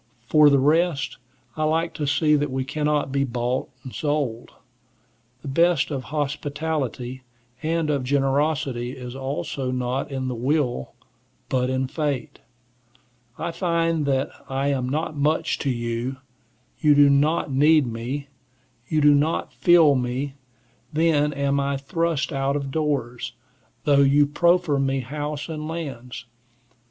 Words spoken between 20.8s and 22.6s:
then am I thrust out